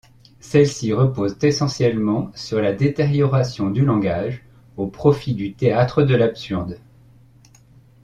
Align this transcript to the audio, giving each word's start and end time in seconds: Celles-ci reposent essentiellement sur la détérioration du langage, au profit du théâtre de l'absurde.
Celles-ci 0.39 0.93
reposent 0.93 1.37
essentiellement 1.43 2.31
sur 2.33 2.59
la 2.59 2.73
détérioration 2.73 3.69
du 3.69 3.85
langage, 3.85 4.43
au 4.75 4.87
profit 4.87 5.35
du 5.35 5.53
théâtre 5.53 6.01
de 6.01 6.15
l'absurde. 6.15 6.79